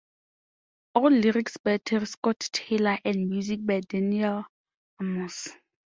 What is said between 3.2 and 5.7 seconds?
music by Daniel Amos.